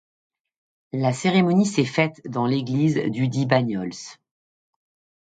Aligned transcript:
La 0.93 1.13
cérémonie 1.13 1.67
s’est 1.67 1.85
faite 1.85 2.23
dans 2.27 2.47
l’église 2.47 2.95
dudit 3.09 3.45
Bagnols. 3.45 3.91